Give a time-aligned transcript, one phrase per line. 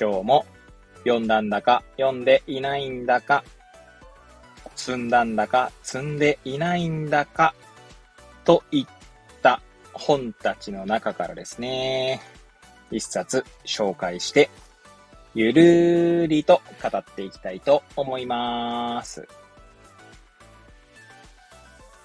[0.00, 0.46] 今日も
[1.04, 3.44] 読んだんだか読んでいないんだか、
[4.74, 7.54] 積んだんだか積んでいないんだか、
[8.44, 8.86] といっ
[9.42, 9.60] た
[9.92, 12.20] 本たちの中からですね、
[12.90, 14.50] 一冊紹介して、
[15.34, 19.28] ゆるーりと語っていきたいと思います。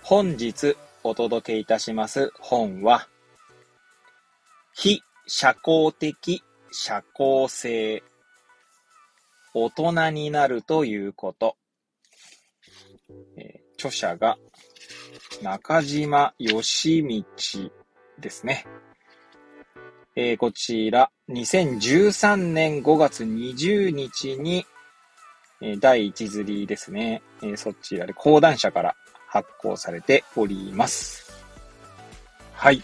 [0.03, 3.07] 本日お届けいたします本は、
[4.73, 8.03] 非社交的社交性。
[9.53, 11.55] 大人になるということ。
[13.37, 14.37] えー著者が
[15.41, 17.71] 中島義道
[18.19, 18.65] ですね。
[20.17, 24.65] えーこちら、2013年5月20日に、
[25.61, 27.21] えー第一釣りですね。
[27.41, 28.95] えーそちらで講談社から
[29.27, 31.31] 発行されております。
[32.53, 32.83] はい。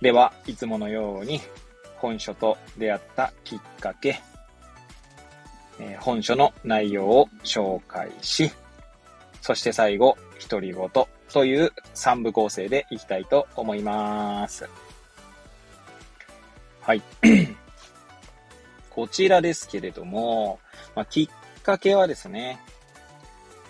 [0.00, 1.40] では、いつものように、
[2.00, 4.20] 本書と出会ったきっかけ、
[5.78, 8.50] えー本書の内容を紹介し、
[9.42, 10.16] そして最後、
[10.48, 10.90] 独り言
[11.32, 14.68] という3部構成でいきたいと思います。
[16.80, 17.02] はい。
[18.90, 20.58] こちらですけれども、
[20.94, 22.58] まあ、きっかけはですね、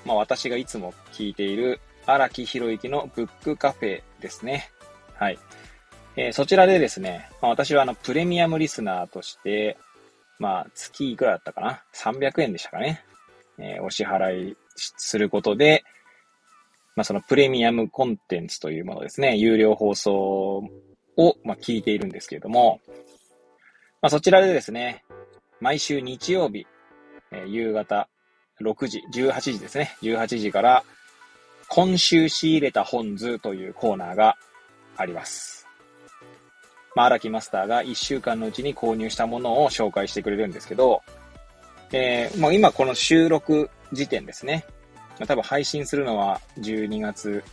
[0.05, 4.71] まあ、私がいつも聞いている荒木博之のブックカフェですね。
[5.15, 5.39] はい。
[6.23, 9.79] えそちらでですね、まあ、私はあの、プレミアムリスナーとして、
[10.39, 13.03] まあ、月いくらだったかな ?300 円でしたかね？
[13.59, 15.83] えーお支払いすることで、
[16.95, 20.13] まあ、そのプレミアムコンテンツというものですね、有料放送
[21.17, 22.81] を、ま、聞いているんですけれども、
[24.03, 25.05] まあ、そちらでですね、
[25.59, 26.67] 毎週日曜日、
[27.31, 28.09] えー夕方
[28.61, 30.85] 6時、18時ですね、18時から、
[31.69, 34.37] 今週仕入れた本図というコーナーが
[34.99, 35.67] あります。
[36.95, 41.03] まあ、荒木マスターが1週間のうちに購入したものを紹介してくれるんですけど、
[41.93, 44.65] えーまあ、今この収録時点ですね。
[45.19, 47.45] まあ、多分配信するのは12月、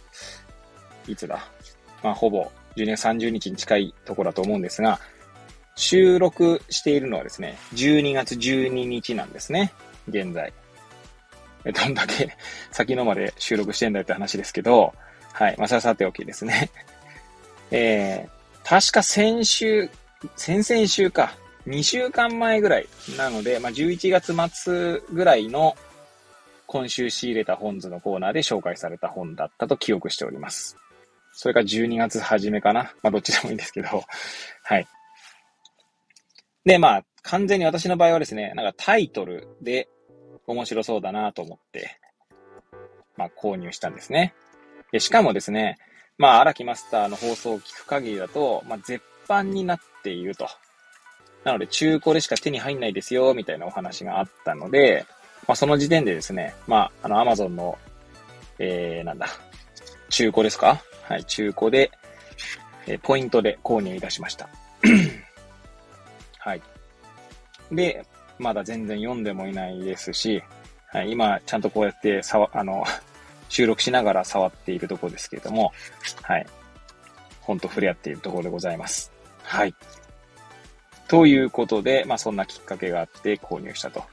[1.08, 1.40] いつだ？
[2.04, 5.00] まあ、ほぼ12月30日に近いところだと思うんですが、
[5.76, 9.74] 収録しているのはですね、12月12日なんですね。
[10.08, 10.54] 現在。
[11.66, 12.38] どんだけ
[12.72, 14.94] 先のまで収録してんだよって話ですけど、
[15.34, 15.56] はい。
[15.58, 16.70] まあ、それはさておきですね。
[17.72, 18.37] えー、
[18.68, 19.90] 確か先週、
[20.36, 25.78] 先々週か、2週間前ぐらいなので、まあ、11月末ぐらいの
[26.66, 30.76] 今週仕入れた本図のコーナーで紹介された本だったと記憶しております。
[31.32, 32.94] それか12月初めかな。
[33.02, 33.88] まあ、どっちでもいいんですけど。
[34.64, 34.86] はい。
[36.66, 39.88] で、まあ、完全に私の場合はですね、なんかタイトルで
[40.46, 41.98] 面白そうだなと思って、
[43.16, 44.34] まあ、購入したんですね。
[44.92, 45.78] で、しかもですね、
[46.18, 50.48] まあ、荒木マスターの放送を聞く限りだと、まあ、絶版になっていると。
[51.44, 55.06] なので、中古でしか手に入んないですよ、みたいなお話があったので、
[55.48, 57.78] まあ、その時点でですね、まあ、あの、アマゾンの、
[58.60, 59.28] えー、なんだ、
[60.10, 60.82] 中古ですか？
[61.04, 61.92] はい、中古で、
[62.88, 64.50] えーポイントで購入いたしました。
[66.40, 66.62] はい。
[67.72, 68.06] で、
[68.40, 70.42] まだ全然読んでもいないですし、
[70.88, 72.84] はい、今、ちゃんとこうやってさわ、あの、
[73.50, 75.72] 収録しながら触っているところですけれども、
[76.24, 76.48] はい。
[77.42, 79.12] ほんと触れ合っているところでございます。
[79.44, 79.74] はい。
[81.08, 84.04] ということで、まあそんなきっかけがあって購入したと。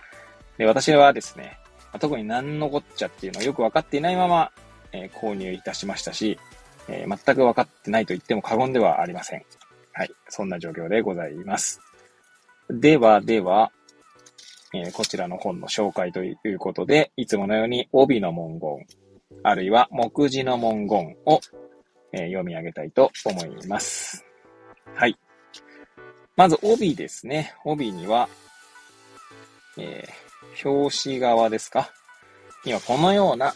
[0.58, 1.58] で、私はですね、
[1.98, 4.52] 特に何のこっちゃっていうのをよくわかっていないまま、
[4.92, 6.38] えー購入いたしましたし、
[6.88, 9.44] えー全く分かってないと言っても過言ではありません。
[9.92, 10.10] はい。
[10.28, 11.80] そんな状況でございます。
[12.70, 13.72] では、では、
[14.72, 18.86] えーこちらの本の紹介ということで、いつものように帯の文言、
[19.42, 21.40] あるいは目次の文言を、
[22.12, 24.24] え読み上げたいと思います。
[24.94, 25.18] はい。
[26.36, 27.54] まず帯ですね。
[27.64, 28.28] 帯には、
[29.78, 30.24] えー
[30.64, 31.90] 表紙側ですか？
[32.64, 33.54] にはこのような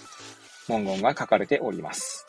[0.67, 2.27] 文言が書かれております。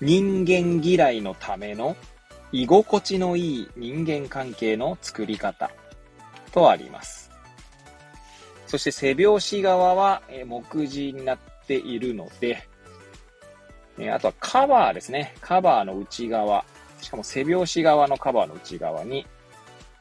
[0.00, 1.94] 人間嫌いのための
[2.52, 5.70] 居心地のいい人間関係の作り方
[6.52, 7.30] とあります。
[8.66, 12.68] そして背表紙側はえー目次になっているので、
[13.98, 15.34] えあとはカバーですね。
[15.40, 16.64] カバーの内側。
[17.00, 19.26] しかも背表紙側のカバーの内側に、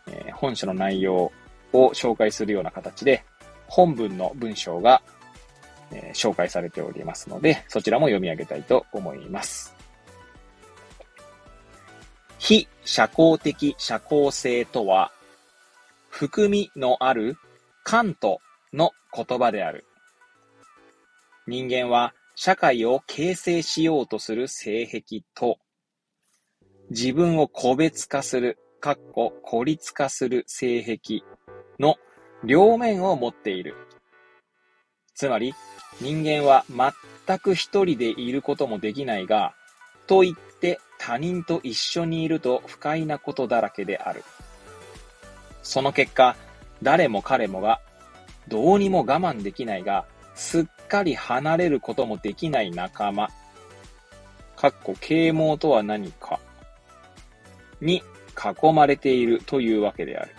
[0.08, 1.32] え、本書の内容
[1.74, 3.24] を紹介するような形で、
[3.68, 5.02] 本文の文章が、
[5.92, 9.76] え、紹介されておりますので、そちらも読み上げたいと思います。
[12.38, 15.12] 非社交的社交性とは、
[16.10, 17.38] 含みのある
[17.84, 18.42] カント
[18.74, 19.86] の言葉である。
[21.48, 25.58] 人間は社会を形成しようとする性癖と、
[26.90, 31.22] 自分を個別化する、かっこ孤立化する性癖
[31.80, 31.98] の
[32.44, 33.76] 両面を持っている。
[35.16, 35.54] つまり、
[36.00, 39.54] 人間は全く一人でいることもできないが、
[40.08, 44.24] と言って他人と一緒にいると不快なことだらけである。
[45.64, 46.36] その結果、
[46.82, 47.82] 誰も彼もが
[48.48, 50.06] どうにも我慢できないが、
[50.36, 53.30] すっかり離れることもできない仲間。
[54.56, 56.40] かっこ啓蒙とは何か
[57.82, 58.04] に
[58.38, 60.36] 囲まれているというわけである。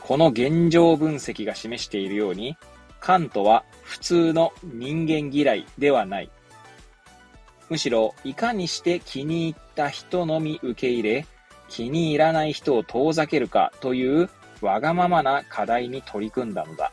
[0.00, 2.56] この現状分析が示しているように、
[2.98, 6.30] カントは普通の人間嫌いではない。
[7.68, 11.26] むしろ、いかにして気に入った人のみ受け入れ、
[11.68, 14.28] 気に入らない人を遠ざけるかという
[14.60, 16.90] わがままな課題に取り組んだのだ。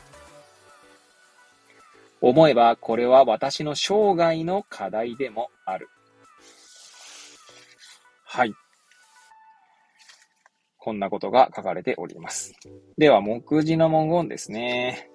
[2.21, 5.89] 思えばこれは私の生涯の課題でもある。
[8.25, 8.53] はい。
[10.77, 12.53] こんなことが書かれております。
[12.97, 15.09] では、目次の文言ですね。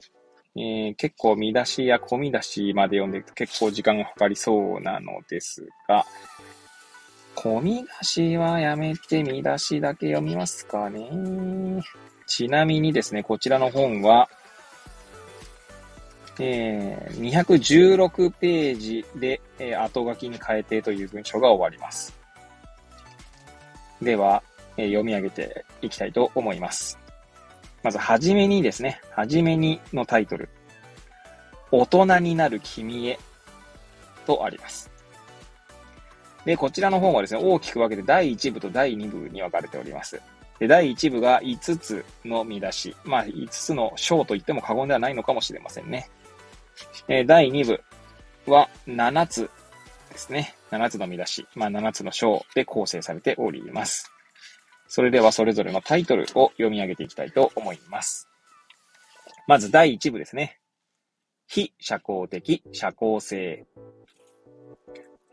[0.54, 6.04] えー、結構見出しや込み出しまで読んでいくと結構時間がかかりそうなのですが、
[7.34, 11.08] 込み出しはやめて見出しだけ読みますかね。
[12.26, 14.28] ちなみにですね、こちらの本は、
[16.38, 22.14] えー、216ページで、えー、後書きに変えてという文章が終わります。
[24.00, 24.42] では、
[24.76, 26.98] えー、読み上げていきたいと思います。
[27.82, 30.48] まず、はじめにですね、はじめにのタイトル。
[31.70, 33.18] 大人になる君へ
[34.26, 34.90] とあります。
[36.44, 40.20] で、こちらの本はですね、大きく分けて第1部と第2部に分かれております。
[40.58, 42.96] で、第1部が5つの見出し。
[43.04, 46.08] まあ、5つの章と言っても過言ではないのかもしれませんね。
[47.08, 49.50] え第2部は7つ
[50.10, 50.54] ですね。
[50.70, 51.46] 7つの見出し。
[51.54, 54.10] まあ、7つの章で構成されております。
[54.88, 58.28] それではそれぞれのタイトルを読み上げていきたいと思います。
[59.46, 60.58] まず第1部ですね。
[61.46, 63.66] 非社交的社交性。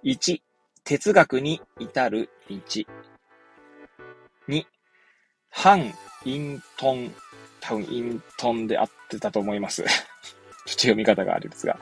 [0.03, 0.41] 1、
[0.83, 2.55] 哲学に至る道。
[4.47, 4.65] 2、
[5.49, 5.93] 反
[6.25, 7.13] イントン、
[7.59, 9.83] 多分イントンで合ってたと思います。
[10.69, 11.79] ちょっと読み方があるんですが。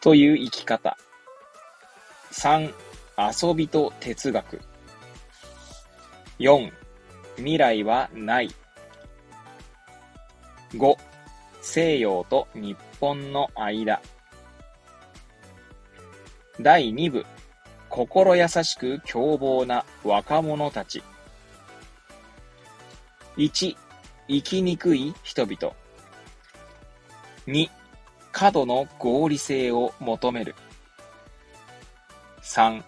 [0.00, 0.96] という生き方。
[2.30, 2.72] 3、
[3.48, 4.60] 遊びと哲学。
[6.38, 6.72] 4、
[7.36, 8.54] 未来はない。
[10.74, 10.96] 5、
[11.62, 14.00] 西洋と日本の間。
[16.60, 17.26] 第2部、
[17.88, 21.02] 心優しく凶暴な若者たち。
[23.36, 23.76] 1、
[24.28, 25.74] 生きにくい人々。
[27.48, 27.68] 2、
[28.32, 30.54] 過度の合理性を求める。
[32.42, 32.82] 3、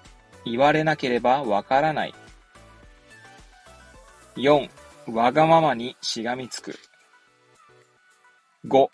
[0.44, 2.14] 言われなければわからない。
[4.37, 4.69] 4、
[5.12, 6.78] わがままにしがみつく。
[8.66, 8.88] 5、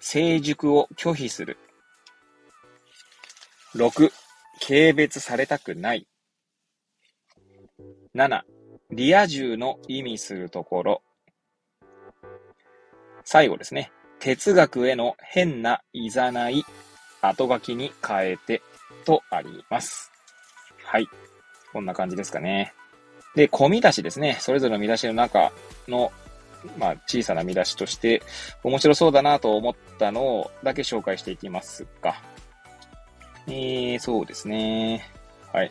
[0.00, 1.58] 成熟を拒否する。
[3.74, 4.10] 6、
[4.60, 6.06] 軽蔑されたくない。
[8.14, 8.42] 7、
[8.90, 11.02] リア充の意味するところ。
[13.24, 13.92] 最後ですね。
[14.20, 16.64] 哲学への変ないざない、
[17.22, 18.62] 後書きに変えて
[19.04, 20.12] とあります。
[20.84, 21.08] はい。
[21.72, 22.74] こんな感じですかね。
[23.34, 24.36] で、込み出しですね。
[24.40, 25.52] それぞれの見出しの中
[25.88, 26.12] の、
[26.78, 28.22] まあ、小さな見出しとして、
[28.62, 32.14] 面白そうだなと思ったのをだけ紹介していきますが。
[33.46, 35.08] えー、そうですね。
[35.52, 35.70] はい。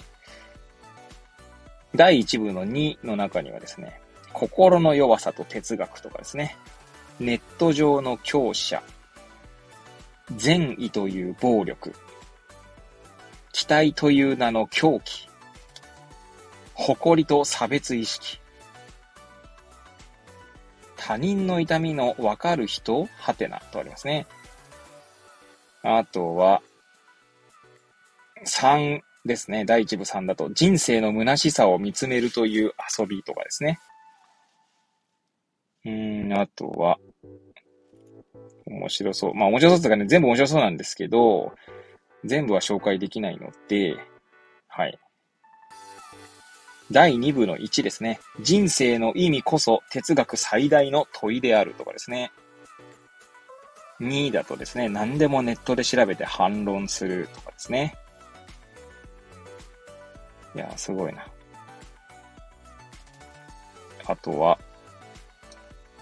[1.95, 3.99] 第1部の2の中にはですね、
[4.33, 6.55] 心の弱さと哲学とかですね、
[7.19, 8.81] ネット上の強者、
[10.35, 11.93] 善意という暴力、
[13.51, 15.27] 期待という名の狂気、
[16.73, 18.39] 誇りと差別意識。
[20.95, 23.07] 他人の痛みのわかる人？
[23.17, 24.27] はてなとありますね。
[25.81, 26.61] あとは、
[28.45, 29.65] 3ですね。
[29.65, 33.79] 第1部3だと、人生の虚しさを見つめるという遊びとかですね。
[35.85, 36.99] うん、あとは、
[38.69, 39.33] 面白そう。
[39.33, 41.53] まあ面白そうとかね、全部面白そうなんですけど、
[42.23, 43.95] 全部は紹介できないので、
[44.67, 44.97] はい。
[46.91, 48.19] 第2部の1ですね。
[48.41, 52.31] 人生の意味こそ哲学最大の問いであるとかですね。
[53.99, 57.95] 2だとですね、何でもネットで調べて反論するとかですね。
[60.55, 61.27] いや、すごいな。
[64.05, 64.57] あとは、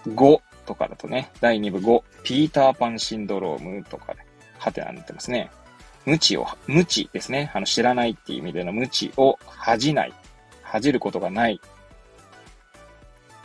[0.07, 4.19] 5とかだとね、第2部5、ピーターパンシンドロームとかで、
[4.59, 5.50] ハテナになってますね。
[6.05, 7.51] 無知を、無知ですね。
[7.55, 10.13] あの、知らないっていう意味での無知を恥じない。
[10.62, 11.59] 恥じることがない。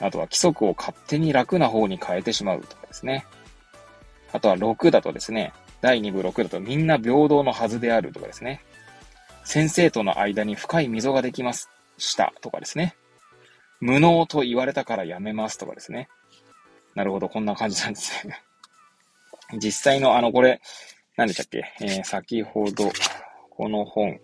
[0.01, 3.25] あとは規則を勝手に楽な方に変えてしまうとかですね。
[4.33, 8.63] あとは6だとですね、第2部6だとみんな平等のはずであるとかですね。
[9.45, 11.69] 先生との間に深い溝ができます。
[11.99, 12.97] したとかですね。
[13.81, 16.09] 無能と言われたからやめますとかですね。
[16.95, 18.43] なるほど、こんな感じなんですね。
[19.59, 20.61] 実際の、あの、これ、
[21.17, 21.65] 何でしたっけ？
[21.81, 22.91] えー、先ほど、
[23.51, 24.21] この本、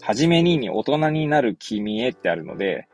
[0.00, 2.88] はじめにに大人になる君へってあるので、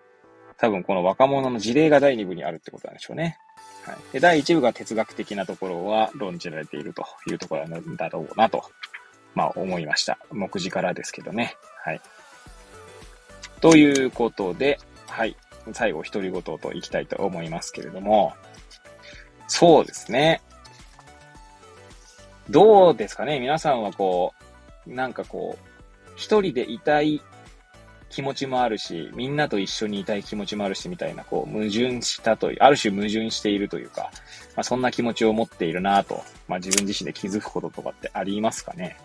[0.58, 3.38] 多分この若者の事例が第2部にあるってことなんでしょうね。
[3.84, 3.96] はい。
[4.12, 8.62] で、第1部が哲学的なところは論じられているというところなんだろうなと、
[9.34, 10.18] まあ思いました。
[10.30, 11.56] 目次からですけどね。
[11.84, 12.00] はい。
[13.60, 15.36] ということで、はい。
[15.72, 18.34] 最後、独り言といきたいと思いますけれども、
[19.50, 20.40] そうですね。
[22.48, 23.40] どうですかね？
[23.40, 24.32] 皆さんはこ
[24.86, 27.20] う、なんかこう、一人でいたい
[28.10, 34.12] 気持ちもあるし、みんなと一緒にいたい気持ちもあるし、みたいな、こう、矛盾したという、ある種矛盾しているというか、
[34.54, 38.96] まあ、そんな気持ちを持っているなと、まあ、自分自身で気づくこととかってありますかね？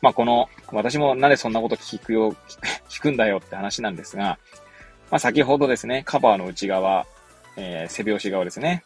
[0.00, 2.34] まあ、この、私もなんでそんなこと聞くよ、
[2.90, 4.40] 聞くんだよって話なんですが、
[5.08, 7.06] まあ、先ほどですね、カバーの内側、
[7.56, 8.82] えー、背拍子側ですね。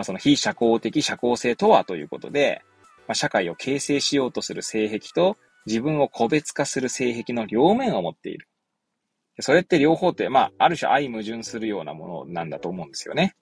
[0.00, 2.62] まあ、その非社交的社交性とはということで、
[3.06, 8.48] まあ、社会を形成しようとする性癖と自分を個別化する性癖の両面を持っている。
[9.40, 13.36] それって両方って、まあ、ある種相矛盾するようなものなんだと思うんですよね。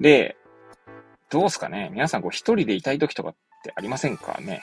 [0.00, 0.34] で、
[1.28, 3.34] どうすかね皆さんこう一人でいたい時とかっ
[3.64, 4.62] てありませんかね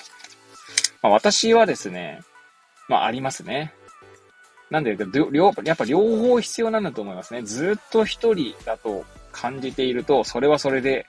[1.04, 2.22] まあ、私はですね、
[2.90, 3.72] まあありますね。
[4.72, 7.44] なんで、両、やっぱ両方必要なんだと思いますね。
[7.44, 11.06] ずっと一人だと感じていると、それはそれで、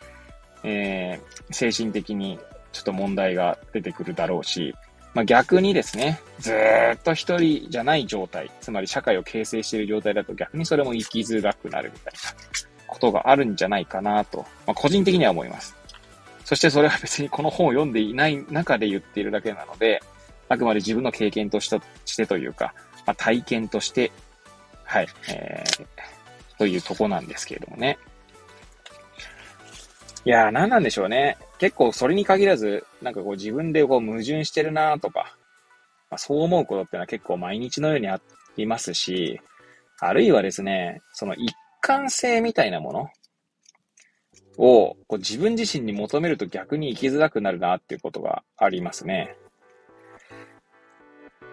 [0.64, 2.40] えー、精神的に
[2.72, 4.74] ちょっと問題が出てくるだろうし、
[5.14, 6.52] まあ、逆にですね、ず
[6.94, 12.20] っと一人じゃない状態、つまり社会を形成している状態だと逆にそれも生きづらくなるみたいな
[12.88, 15.76] ことがあるんじゃないかなと、まあ、個人的には思います。
[16.44, 20.02] そしてそれは別にこの本を読んでいない中で言っているだけなので、
[20.48, 22.74] あくまで自分の経験としてというか、
[23.06, 24.10] まあ、体験として、
[24.84, 27.98] はい、えー、というとこなんですけれどもね。
[30.26, 31.36] いやー、何なんでしょうね。
[31.58, 35.36] 結構それに限らず、なんかこう自分でこう矛盾してるなとか、
[36.10, 38.20] まあ、そう思うことってのは結構毎日のようにあ
[38.56, 39.38] りますし、
[40.00, 43.08] あるいはですね、その一貫性みたいなもの
[44.56, 49.36] をこう自分自身に求めると逆に生きづらくなるなっていうことがありますね。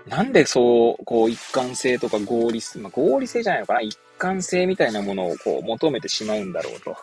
[0.08, 6.96] なんでそう、こう一貫性とか合理性、まあ、合理性じゃないのかな一貫性みたいなものをこう求めてしまうんだろうと。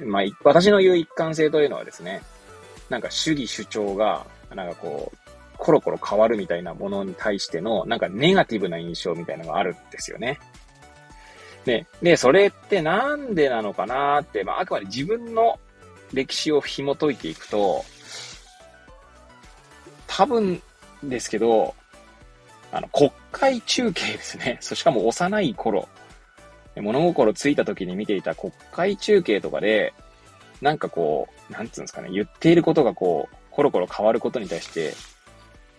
[0.00, 2.22] まあ、私の言う一貫性というのはですね、
[2.88, 5.18] なんか主義主張が、なんかこう、
[5.56, 10.38] コロコロ変わるみたいなものに対しての、なんかネガティブな印象みたいなのがあるんですよね。
[11.64, 15.58] で、で、それってなんでなのかなって、まあ、あくまで自分の
[16.12, 17.84] 歴史を紐解いていくと、
[20.06, 20.62] 多分
[21.02, 21.74] ですけど、
[22.70, 24.58] あの、国会中継ですね。
[24.60, 25.88] そしかも幼い頃、
[26.80, 29.94] 物心ついた時に見ていた国会中継とかで、
[30.60, 34.94] なんかこう、なんつうんですかね、言っていることがこう、コロコロ変わることに対して、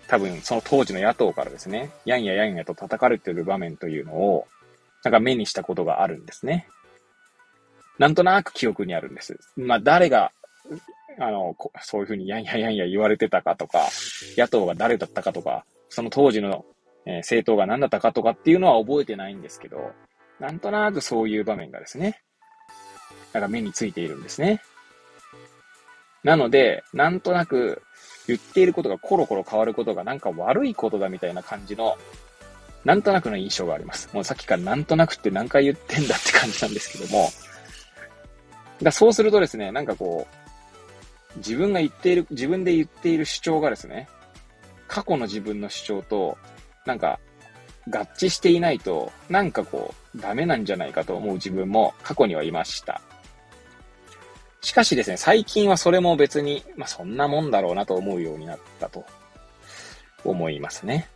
[0.08, 4.48] 多分その当時の野党からですね、やんややんやと叩かれてる場面というのを、
[5.04, 6.68] なんか目にしたことがあるんですね。
[7.98, 9.38] なんとなく記憶にあるんです。
[9.56, 10.32] まあ誰が、
[11.20, 13.88] あの、そういうふうにやんややんや言われてたかとか、
[14.38, 16.66] 野党が誰だったかとか、その当時の、
[17.06, 19.92] えー、政党が何だったかとかっていうのは覚えてないんですけど、
[20.40, 22.22] なんとなくそういう場面がですね、
[23.34, 24.62] なんか目についているんですね。
[26.24, 27.82] なので、なんとなく
[28.28, 31.98] 言っていることがコロコロ変わることがなんか悪いことだみたいな感じの、
[32.84, 34.10] なんとなくの印象があります。
[34.14, 37.30] もうさっきからなんとなくって何回言ってんだって感じなんですけども、
[38.82, 40.28] だそうするとですね、なんかこ
[41.36, 44.08] う、自分が言っている、自分で言っている主張がですね、
[44.88, 46.38] 過去の自分の主張と、
[46.86, 47.20] なんか
[47.88, 53.02] 合致していないと、なんかこう、ダメなんじゃないかと思う自分も過去にはいました。
[54.62, 59.06] しかしですね、最近はそれも別に、まあそんなもんだろうなと思うようになったと
[60.24, 61.08] 思いますね。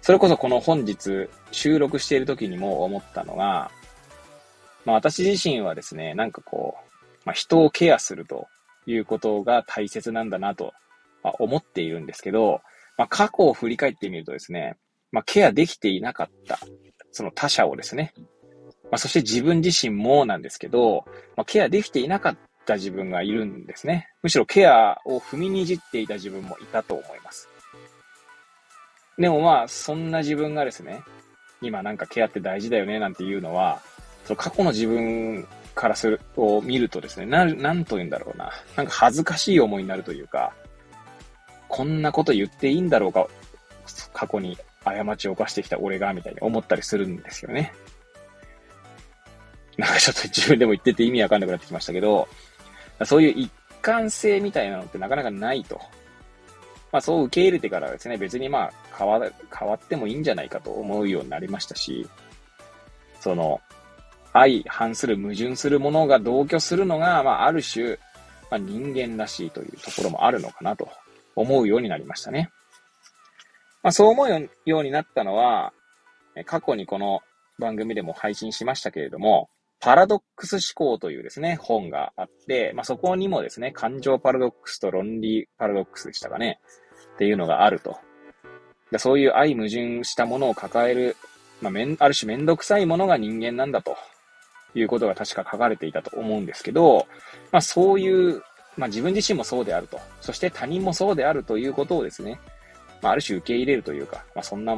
[0.00, 3.70] それこそこの本日収録している時にも思ったのが、
[4.84, 8.46] まあ私自身はですね、なんかこう、まあ人をケアすると
[8.86, 10.72] いうことが大切なんだなと、
[11.24, 12.60] ま、思っているんですけど、
[12.96, 14.76] まあ過去を振り返ってみるとですね、
[15.10, 16.60] まあケアできていなかった、
[17.12, 18.12] その他者をですね、
[18.84, 21.04] まあそして自分自身もなんですけど、
[21.36, 22.36] まあケアできていなかっ
[22.66, 24.08] た自分がいるんですね。
[24.22, 27.48] むしろケアを踏みにじっていた自分もいたと思います。
[29.18, 31.02] でもまあ、そんな自分がですね、
[31.60, 33.82] 今なんかケアって大事だよねなんていうのは、
[34.24, 38.50] その過去の自分からする、を見るとですね、な、なんと言うんだろうな。
[38.76, 40.52] なんか恥ずかしい思いになるというか、
[41.68, 43.28] こんなこと言っていいんだろうか、
[44.12, 47.72] 過去に過ちを犯してきた俺が、みたいに思ったりするんですよね。
[49.76, 52.28] なんかちょっと自分でも言ってて意味わかんなくなってきましたけど、
[53.04, 53.50] そういう一
[53.82, 55.80] 貫性みたいなのってなかなかないと。
[56.92, 59.20] まあそう受け入れてからですね、別にまあ変わ
[59.56, 62.08] 変わってもいいんじゃないかと思うようになりましたし、
[63.20, 63.60] その、
[64.32, 67.98] 相反する矛盾するものが同居するのが、まあある種、
[68.50, 70.88] まあ、人間らしいというところもあるのかなと
[71.36, 72.50] 思うようになりましたね。
[73.82, 75.72] まあそう思うようになったのは、
[76.44, 77.20] 過去にこの
[77.58, 79.48] 番組でも配信しましたけれども、
[79.80, 86.60] パラドックス思考というですね、本があって、まあ、そこにもですね、感情パラドックスと論理パラドックスでしたかね、
[87.14, 87.98] っていうのがあると。
[88.98, 91.16] そういう相矛盾したものを抱える、
[91.62, 93.96] まあ、めん、ある種めんどくさいものが人間なんだと
[94.74, 97.06] いうことが確か書かれていたと思うんですけど、
[97.50, 98.42] まあ、そういう、
[98.76, 102.38] まあ、自分自身もそうであると、そして他人もそうであるということをですね、
[103.02, 104.76] まあ、ある種受け入れるというか、まあ、そんな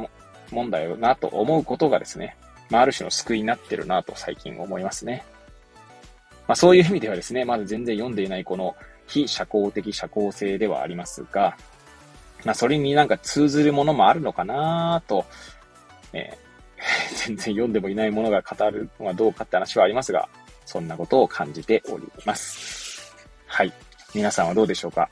[0.51, 2.37] もんだよなと思うことがですね、
[2.69, 5.23] まあ、ある種の救いになってるなと最近思いますね。
[6.47, 8.75] まあ、そういう意味ではですね、まだ全然読んでいないこの
[9.07, 11.57] 非社交的社交性ではありますが、
[12.43, 15.25] まあ、それになんか通ずるものもあるのかなと、
[16.11, 20.27] えー、 全然読んでもいないものが語るのはどうかって話はありますが、
[20.65, 23.15] そんなことを感じております。
[23.45, 23.73] はい。
[24.13, 25.09] 皆さんはどうでしょうか、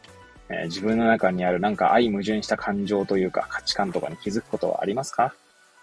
[0.52, 5.34] えー、自分の中にあるなんか相矛盾した感情というか価値観とかに気づくことはありますか？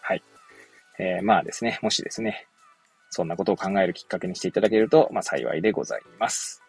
[0.02, 0.22] はい
[0.98, 2.46] えー、まあですね、もしですね、
[3.10, 6.62] そんなことを考えるきっかけにしていただけると、まあ幸いでございます。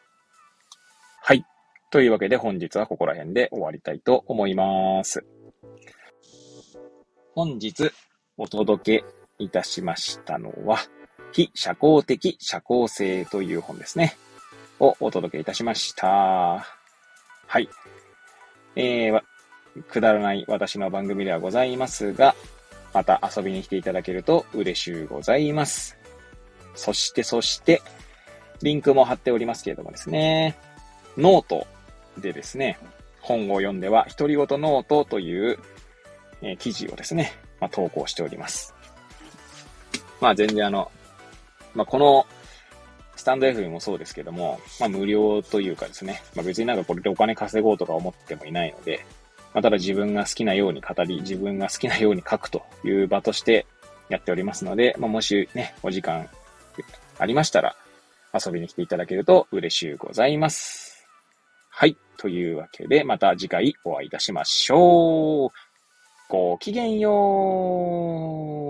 [1.22, 1.44] はい。
[1.92, 5.26] というわけで本日はここら辺で終わりたいと思います。
[7.34, 7.92] 本日
[8.38, 9.06] お届け
[9.40, 10.78] いたしましたのは、
[11.32, 14.16] 非社交的社交性という本ですね。
[14.80, 16.79] をお届けいたしました。
[17.52, 17.70] はい。
[18.76, 19.24] えー、
[19.90, 22.36] くだらない私の番組ではございますが、
[22.94, 25.98] また遊びに来ていただけると嬉しゅうございます。
[26.76, 27.82] そしてそして、
[28.62, 30.60] リンクも貼っておりますけれどもですね、
[31.18, 31.66] ノート
[32.20, 32.78] でですね、
[33.20, 35.58] 本を読んでは、独り言ノートという、
[36.44, 38.76] えー、記事をですね、まあ、投稿しております。
[40.22, 40.92] まあ全然あの、
[41.74, 42.28] まあこの、
[43.20, 49.06] スタンド F もそうですけども、まあ無料というかですね、まあ別になんかこれでお金稼ごうとか思ってもいないので、
[49.54, 53.66] まあ、ただ自分が好きなように語り、自分が好きなように書くという場として
[54.08, 56.30] やっておりますので、まあ、もしね、お時間
[57.18, 57.76] ありましたら
[58.34, 61.06] 遊びに来ていただけると嬉しゅうございます。
[61.70, 61.98] はい。
[62.18, 65.50] というわけで、また次回お会いいたしましょう。
[66.30, 68.69] ごきげんよう。